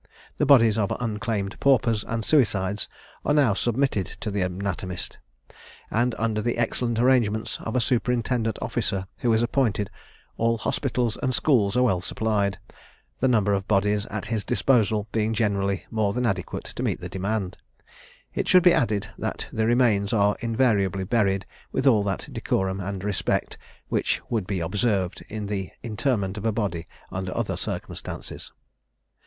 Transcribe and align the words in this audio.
The 0.37 0.47
bodies 0.47 0.79
of 0.79 0.91
unclaimed 0.99 1.59
paupers 1.59 2.03
and 2.03 2.25
suicides 2.25 2.89
are 3.23 3.35
now 3.35 3.53
submitted 3.53 4.07
to 4.21 4.31
the 4.31 4.41
anatomist; 4.41 5.19
and 5.91 6.15
under 6.17 6.41
the 6.41 6.57
excellent 6.57 6.97
arrangements 6.97 7.59
of 7.61 7.75
a 7.75 7.81
superintendant 7.81 8.57
officer 8.63 9.05
who 9.17 9.31
is 9.31 9.43
appointed, 9.43 9.91
all 10.37 10.57
hospitals 10.57 11.19
and 11.21 11.35
schools 11.35 11.77
are 11.77 11.83
well 11.83 12.01
supplied, 12.01 12.57
the 13.19 13.27
number 13.27 13.53
of 13.53 13.67
bodies 13.67 14.07
at 14.07 14.25
his 14.25 14.43
disposal 14.43 15.07
being 15.11 15.35
generally 15.35 15.85
more 15.91 16.13
than 16.13 16.25
adequate 16.25 16.63
to 16.63 16.81
meet 16.81 16.99
the 16.99 17.07
demand. 17.07 17.57
It 18.33 18.47
should 18.49 18.63
be 18.63 18.73
added, 18.73 19.07
that 19.19 19.49
the 19.53 19.67
remains 19.67 20.13
are 20.13 20.35
invariably 20.39 21.03
buried 21.03 21.45
with 21.71 21.85
all 21.85 22.01
that 22.05 22.27
decorum 22.31 22.79
and 22.79 23.03
respect, 23.03 23.55
which 23.89 24.19
would 24.31 24.47
be 24.47 24.61
observed 24.61 25.23
in 25.29 25.45
the 25.45 25.69
interment 25.83 26.39
of 26.39 26.45
a 26.45 26.51
body 26.51 26.87
under 27.11 27.37
other 27.37 27.55
circumstances. 27.55 28.51